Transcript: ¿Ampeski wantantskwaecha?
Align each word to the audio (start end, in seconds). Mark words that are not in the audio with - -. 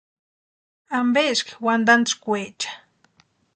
¿Ampeski 0.99 1.51
wantantskwaecha? 1.65 2.71